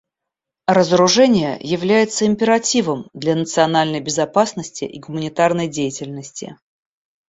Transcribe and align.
Разоружение 0.65 1.59
является 1.61 2.25
императивом 2.25 3.11
для 3.13 3.35
национальной 3.35 4.01
безопасности 4.01 4.83
и 4.83 4.99
гуманитарной 4.99 5.67
деятельности. 5.67 6.57